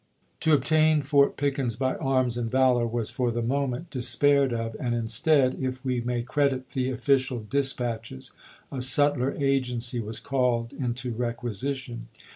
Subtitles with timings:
[0.39, 4.95] To obtain Fort Pickens by arms and valor was for the moment despaired of, and
[4.95, 8.31] instead, if we may credit the official dispatches,
[8.71, 12.07] a subtler agency was called into requisition.